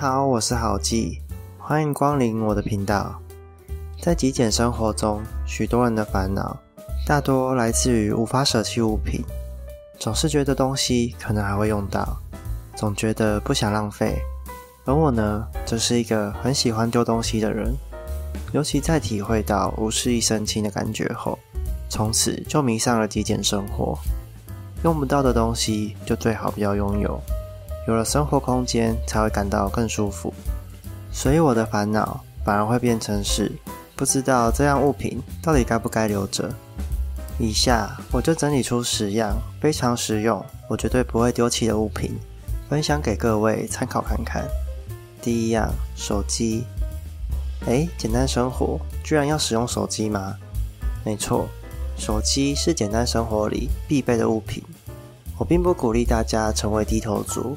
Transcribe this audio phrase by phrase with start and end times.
[0.00, 1.20] 好，我是好记，
[1.58, 3.20] 欢迎光临我的频道。
[4.00, 6.56] 在极简生活中，许多人的烦恼
[7.06, 9.22] 大多来自于无法舍弃物品，
[9.98, 12.16] 总是觉得东西可能还会用到，
[12.74, 14.16] 总觉得不想浪费。
[14.86, 17.76] 而我呢，则是一个很喜欢丢东西的人，
[18.54, 21.38] 尤其在体会到无事一身轻的感觉后，
[21.90, 23.98] 从此就迷上了极简生活。
[24.82, 27.20] 用不到的东西就最好不要拥有，
[27.90, 30.32] 有了生活空间才会感到更舒服。
[31.10, 33.50] 所以我的烦恼反而会变成是
[33.96, 36.48] 不知道这样物品到底该不该留着。
[37.36, 42.16] 以下我就整理出十样非常实用，我绝对不会丢弃的物品，
[42.68, 44.46] 分享给各位参考看看。
[45.20, 46.62] 第一样，手机。
[47.66, 50.36] 诶，简单生活居然要使用手机吗？
[51.04, 51.48] 没错。
[51.98, 54.62] 手机是简单生活里必备的物品。
[55.36, 57.56] 我并不鼓励大家成为低头族，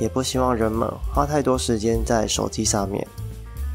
[0.00, 3.06] 也不希望人们花太多时间在手机上面。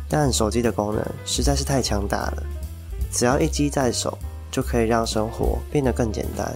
[0.09, 2.43] 但手机的功能实在是太强大了，
[3.11, 4.17] 只要一机在手，
[4.51, 6.55] 就可以让生活变得更简单。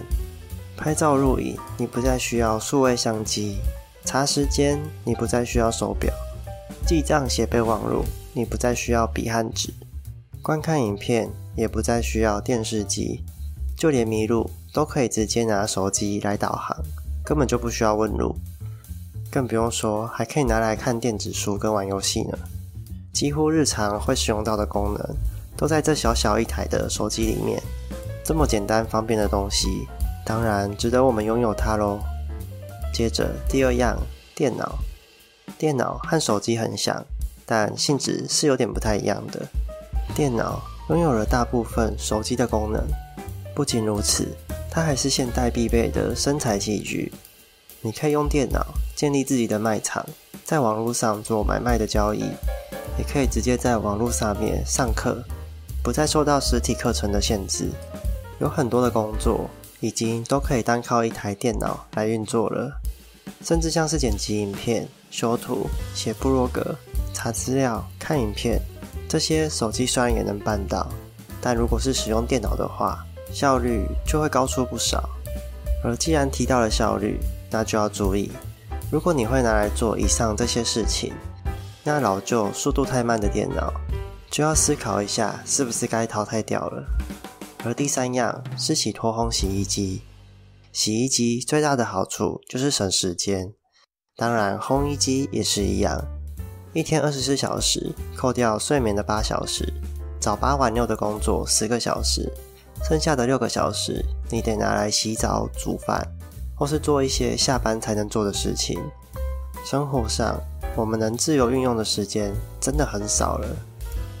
[0.76, 3.56] 拍照录影，你不再需要数位相机；
[4.04, 6.12] 查时间，你不再需要手表；
[6.86, 9.72] 记账写备忘录，你不再需要笔和纸；
[10.40, 13.24] 观看影片，也不再需要电视机。
[13.76, 16.76] 就连迷路都可以直接拿手机来导航，
[17.24, 18.36] 根本就不需要问路，
[19.30, 22.38] 更不用说还可以拿来看电子书跟玩游戏呢。
[23.12, 25.16] 几乎日常会使用到的功能，
[25.56, 27.60] 都在这小小一台的手机里面。
[28.24, 29.88] 这么简单方便的东西，
[30.24, 31.98] 当然值得我们拥有它喽。
[32.92, 33.98] 接着第二样，
[34.34, 34.78] 电脑。
[35.56, 37.04] 电脑和手机很像，
[37.44, 39.44] 但性质是有点不太一样的。
[40.14, 42.84] 电脑拥有了大部分手机的功能。
[43.54, 44.28] 不仅如此，
[44.70, 47.12] 它还是现代必备的生财器具。
[47.80, 50.04] 你可以用电脑建立自己的卖场，
[50.44, 52.24] 在网络上做买卖的交易，
[52.98, 55.22] 也可以直接在网络上面上课，
[55.82, 57.70] 不再受到实体课程的限制。
[58.40, 62.72] 有很多的工作已经都可以单靠一台电脑来运作了，
[63.44, 66.74] 甚至像是剪辑影片、修图、写部落格、
[67.14, 68.60] 查资料、看影片，
[69.08, 70.88] 这些手机虽然也能办到，
[71.40, 75.08] 但如果是使用电脑的话，效率就会高出不少，
[75.84, 77.20] 而既然提到了效率，
[77.50, 78.30] 那就要注意，
[78.90, 81.12] 如果你会拿来做以上这些事情，
[81.84, 83.72] 那老旧、速度太慢的电脑，
[84.30, 86.84] 就要思考一下是不是该淘汰掉了。
[87.64, 90.02] 而第三样是洗脱烘洗衣机，
[90.72, 93.52] 洗衣机最大的好处就是省时间，
[94.16, 96.04] 当然烘衣机也是一样，
[96.72, 99.72] 一天二十四小时，扣掉睡眠的八小时，
[100.20, 102.32] 早八晚六的工作十个小时。
[102.84, 106.00] 剩下的六个小时，你得拿来洗澡、煮饭，
[106.58, 108.80] 或是做一些下班才能做的事情。
[109.64, 110.38] 生活上，
[110.74, 113.48] 我们能自由运用的时间真的很少了。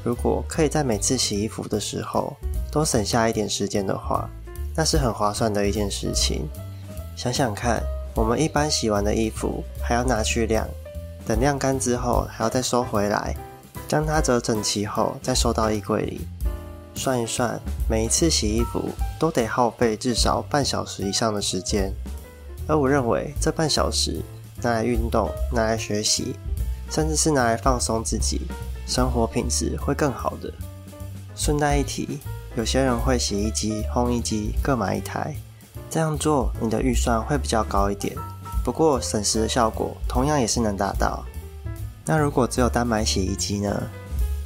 [0.04, 2.34] 如果可以在每次洗衣服的时候
[2.70, 4.28] 多省下一点时间的话，
[4.76, 6.48] 那是很划算的一件事情。
[7.16, 7.82] 想想看，
[8.14, 10.66] 我们一般洗完的衣服还要拿去晾，
[11.26, 13.34] 等晾干之后还要再收回来，
[13.88, 16.20] 将它折整齐后再收到衣柜里。
[16.94, 18.88] 算一算，每一次洗衣服
[19.18, 21.92] 都得耗费至少半小时以上的时间，
[22.68, 24.22] 而我认为这半小时
[24.62, 26.36] 拿来运动、拿来学习，
[26.88, 28.42] 甚至是拿来放松自己，
[28.86, 30.52] 生活品质会更好的。
[31.34, 32.20] 顺带一提，
[32.54, 35.34] 有些人会洗衣机、烘衣机各买一台，
[35.90, 38.14] 这样做你的预算会比较高一点，
[38.64, 41.24] 不过省时的效果同样也是能达到。
[42.04, 43.82] 那如果只有单买洗衣机呢？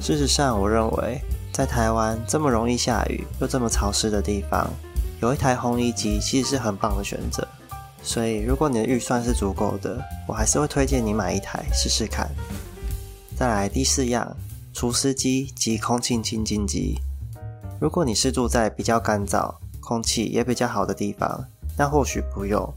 [0.01, 1.21] 事实上，我认为。
[1.53, 4.67] 在台湾这么容易下雨又这么潮湿的地方，
[5.21, 7.47] 有一台烘衣机其实是很棒的选择。
[8.03, 12.29] 所以，如果你的预算是足够的，我还是会推荐你买一台试试看。
[13.37, 14.35] 再来第四样，
[14.73, 16.99] 除湿机及空气清净机。
[17.79, 21.43] 如果你是住在比较干燥、空气也比较好的地方，
[21.77, 22.71] 那或许不用。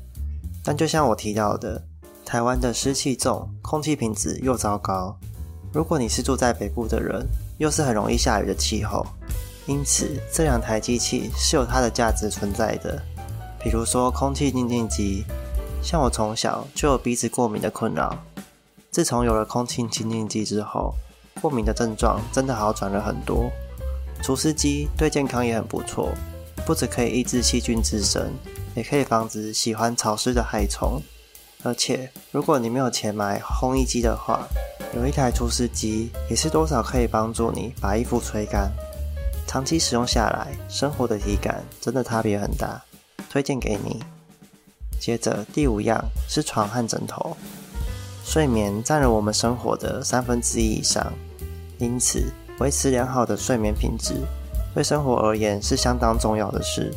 [0.64, 1.82] 但就像我提到的，
[2.25, 5.17] 台湾的湿气重，空气品质又糟糕。
[5.73, 7.26] 如果你是住在北部的人，
[7.58, 9.05] 又是很容易下雨的气候，
[9.67, 13.02] 因此这两台机器是有它的价值存在的。
[13.66, 15.24] 比如说空气净净机，
[15.82, 18.16] 像我从小就有鼻子过敏的困扰，
[18.92, 20.94] 自从有了空气清净机之后，
[21.42, 23.50] 过敏的症状真的好转了很多。
[24.22, 26.12] 除湿机对健康也很不错，
[26.64, 28.30] 不只可以抑制细菌滋生，
[28.76, 31.02] 也可以防止喜欢潮湿的害虫。
[31.64, 34.46] 而且如果你没有钱买烘衣机的话，
[34.94, 38.70] 有一台除湿机也是多少可以帮助你把衣服吹干，
[39.44, 42.80] 长期使用下来，生活的体感真的差别很大，
[43.31, 44.02] 推荐给你。
[44.99, 47.37] 接着第五样是床和枕头，
[48.25, 51.12] 睡眠占了我们生活的三分之一以上，
[51.78, 54.14] 因此维持良好的睡眠品质
[54.75, 56.93] 对生活而言是相当重要的事。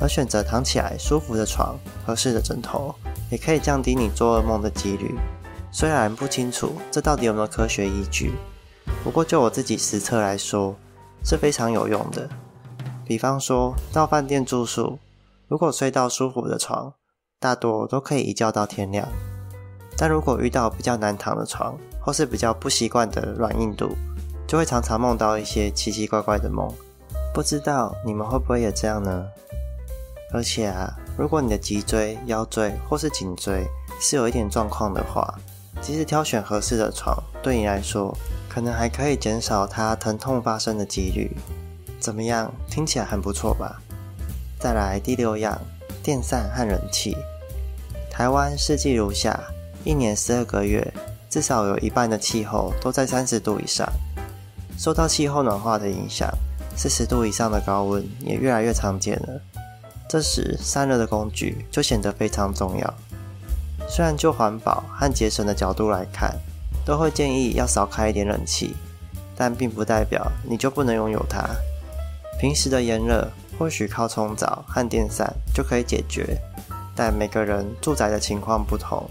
[0.00, 2.92] 而选择躺起来舒服的床、合适的枕头，
[3.30, 5.14] 也可以降低你做噩梦的几率。
[5.70, 8.32] 虽然不清楚这到底有没有科学依据，
[9.04, 10.74] 不过就我自己实测来说
[11.24, 12.28] 是非常有用的。
[13.06, 14.98] 比方说到饭店住宿，
[15.52, 16.94] 如果睡到舒服的床，
[17.38, 19.06] 大多都可以一觉到天亮。
[19.98, 23.94] 但如果遇到比较难躺的床，或是比较不习惯的软硬度，
[24.48, 26.66] 就会常常梦到一些奇奇怪怪的梦。
[27.34, 29.26] 不知道你们会不会也这样呢？
[30.32, 33.66] 而且啊，如果你的脊椎、腰椎或是颈椎
[34.00, 35.38] 是有一点状况的话，
[35.82, 38.16] 即使挑选合适的床，对你来说
[38.48, 41.36] 可能还可以减少它疼痛发生的几率。
[42.00, 42.50] 怎么样？
[42.70, 43.82] 听起来很不错吧？
[44.62, 45.60] 再来第六样，
[46.04, 47.16] 电扇和冷气。
[48.08, 49.36] 台湾四季如夏，
[49.82, 50.86] 一年十二个月，
[51.28, 53.84] 至少有一半的气候都在三十度以上。
[54.78, 56.30] 受到气候暖化的影响，
[56.76, 59.40] 四十度以上的高温也越来越常见了。
[60.08, 62.94] 这时，散热的工具就显得非常重要。
[63.88, 66.32] 虽然就环保和节省的角度来看，
[66.86, 68.76] 都会建议要少开一点冷气，
[69.34, 71.50] 但并不代表你就不能拥有它。
[72.38, 76.36] 平时的炎热或许靠冲澡和电扇就可以解决，
[76.94, 79.08] 但每个人住宅的情况不同，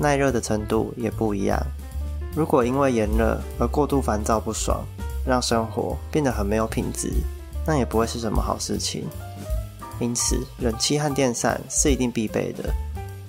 [0.00, 1.60] 耐热的程度也不一样。
[2.34, 4.82] 如果因为炎热而过度烦躁不爽，
[5.24, 7.12] 让生活变得很没有品质，
[7.66, 9.04] 那也不会是什么好事情。
[10.00, 12.72] 因此，冷气和电扇是一定必备的。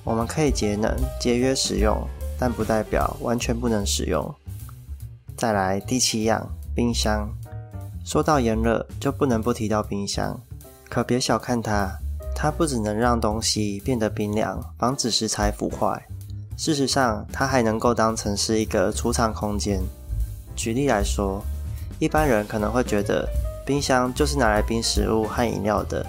[0.03, 1.95] 我们可以节能、节约使用，
[2.39, 4.33] 但不代表完全不能使用。
[5.37, 7.29] 再来第七样，冰箱。
[8.03, 10.39] 说到炎热，就不能不提到冰箱。
[10.89, 11.91] 可别小看它，
[12.35, 16.05] 它不只能让东西变得冰凉，防止食材腐坏。
[16.57, 19.81] 事实上，它还能够当成是一个储藏空间。
[20.55, 21.43] 举例来说，
[21.99, 23.27] 一般人可能会觉得
[23.65, 26.05] 冰箱就是拿来冰食物和饮料的。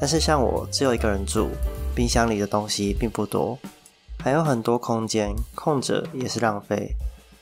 [0.00, 1.48] 但是像我只有一个人住，
[1.94, 3.58] 冰箱里的东西并不多，
[4.18, 6.94] 还有很多空间空着也是浪费，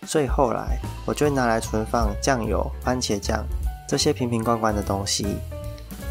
[0.07, 3.45] 所以后来我就会拿来存放酱油、番茄酱
[3.87, 5.37] 这些瓶瓶罐罐的东西，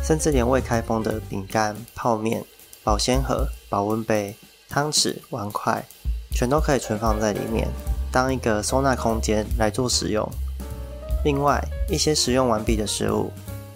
[0.04, 2.44] 甚至连未开封的饼干、泡面、
[2.84, 4.36] 保鲜盒、保温杯、
[4.70, 5.84] 汤匙、碗筷，
[6.32, 7.68] 全都可以存放在里面，
[8.12, 10.28] 当一个收纳空间来做使用。
[11.24, 13.32] 另外一些使用完毕的食物，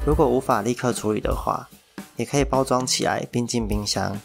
[0.05, 1.69] 如果无法立刻处理的话，
[2.15, 4.17] 也可以包装起来，并进冰箱，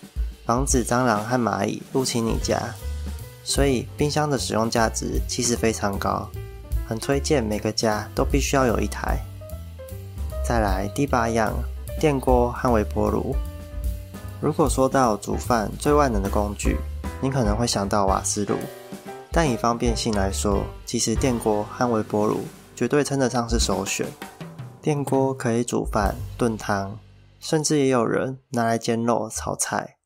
[0.46, 2.58] 防止蟑螂和蚂蚁入侵你家。
[3.44, 6.30] 所以，冰箱的使用价值其实非常高，
[6.88, 9.18] 很推荐每个家都必须要有一台。
[10.46, 11.52] 再来第八样，
[11.98, 13.34] 电锅和微波炉。
[14.40, 16.76] 如果说到煮饭最万能的工具，
[17.20, 18.54] 你可能会想到瓦斯炉，
[19.32, 22.40] 但以方便性来说，其实电锅和微波炉
[22.76, 24.06] 绝对称得上是首选。
[24.80, 26.98] 电锅可以煮饭、炖汤。
[27.40, 29.96] 甚至也有人拿来煎肉、炒菜。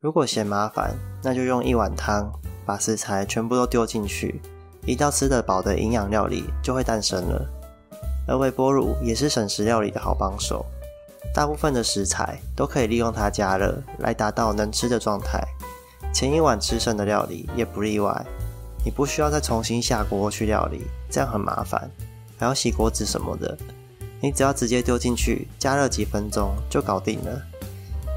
[0.00, 2.30] 如果嫌麻烦，那就用一碗汤
[2.66, 4.42] 把食材全部都丢进去，
[4.84, 7.42] 一道吃得饱的营养料理就会诞生了。
[8.28, 10.66] 而微波炉也是省时料理的好帮手，
[11.32, 15.40] 大部分的食材都可以利用它加热来达到能吃的状态。
[16.12, 18.24] 前一晚吃剩的料理也不例外，
[18.84, 21.90] 你不需要再重新下锅去料理，这样很麻烦，
[22.38, 23.56] 还要洗锅子什么的。
[24.20, 27.42] 你只要直接丢进去，加热几分钟就搞定了。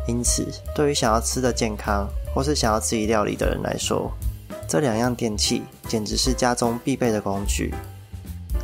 [0.08, 4.12] 因此，对于想要吃的健康或是想要自己料理的人来说，
[4.68, 7.74] 这两样电器简直是家中必备的工具。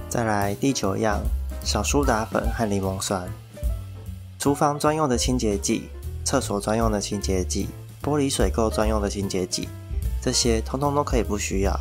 [0.08, 1.20] 再来第九样，
[1.66, 3.28] 小苏打粉和柠檬酸。
[4.44, 5.88] 厨房专用的清洁剂、
[6.26, 7.70] 厕所专用的清洁剂、
[8.04, 9.70] 玻璃水垢专用的清洁剂，
[10.22, 11.74] 这些通通都可以不需要。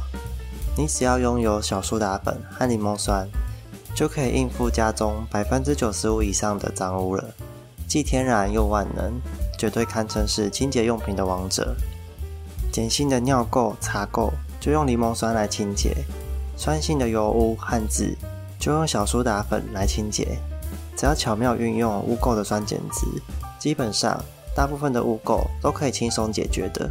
[0.76, 3.28] 你只要拥有小苏打粉和柠檬酸。
[3.97, 7.25] 就可以应付家中百分之九十五以上的脏污了，
[7.88, 9.21] 既天然又万能，
[9.59, 11.75] 绝对堪称是清洁用品的王者。
[12.73, 15.97] 碱性的尿垢、茶垢就用柠檬酸来清洁，
[16.57, 18.16] 酸性的油污、汗渍
[18.57, 20.38] 就用小苏打粉来清洁。
[20.96, 23.06] 只要巧妙运用污垢的酸碱值，
[23.58, 24.22] 基本上
[24.54, 26.90] 大部分的污垢都可以轻松解决的。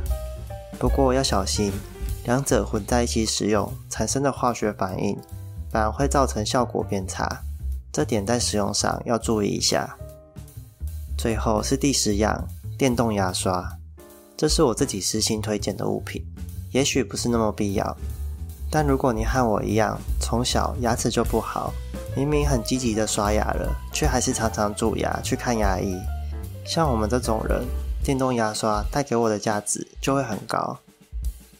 [0.79, 1.72] 不过要小心，
[2.25, 5.17] 两者混在一起使用产生的化学反应。
[5.72, 7.43] 反而会造成效果变差，
[7.93, 9.96] 这点在使用上要注意一下。
[11.17, 12.46] 最后是第十样，
[12.77, 13.77] 电动牙刷，
[14.36, 16.22] 这是我自己私心推荐的物品，
[16.72, 17.96] 也许不是那么必要，
[18.72, 21.74] 但如果你和我一样，从小牙齿就不好，
[22.16, 25.94] 明明很积极的刷牙了，却还是常常蛀牙去看牙医，
[26.66, 27.66] 像我们这种人，
[28.01, 30.80] 电动牙刷带给我的价值就会很高。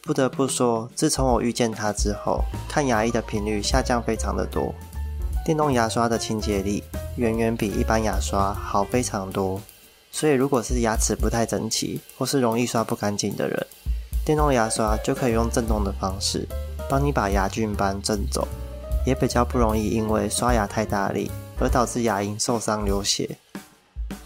[0.00, 4.74] 不得不说，自从我遇见它之后，看牙医的频率下降非常的多。
[5.44, 6.82] 电动牙刷的清洁力
[7.16, 9.60] 远远比一般牙刷好非常多，
[10.10, 13.66] 所以如果是牙齿不太整齐或是容易刷不干净的人，
[14.24, 16.48] 电动牙刷就可以用震动的方式
[16.92, 18.46] 帮你把牙菌斑震走，
[19.06, 23.38] 也比较不容易因为刷牙太大力而导致牙龈受伤流血。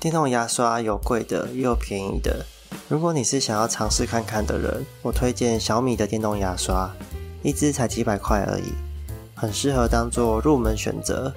[0.00, 2.44] 电动牙刷有贵的也有便宜的。
[2.88, 6.90] 如果你是想要尝试看看的人，我推荐小米的电动牙刷，
[7.40, 8.72] 一支才几百块而已，
[9.36, 11.32] 很适合当做入门选择，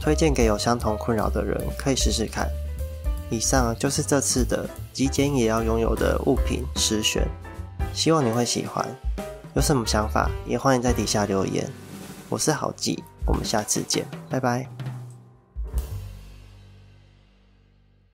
[0.00, 2.50] 推荐给有相同困扰的人可以试试看。
[3.30, 7.24] 以上就是这次的极简也要拥有的物品十选，
[7.94, 8.84] 希望你会喜欢。
[9.54, 11.70] 有什么想法也欢迎在底下留言。
[12.30, 14.81] 我是郝记，我们下次见，拜拜。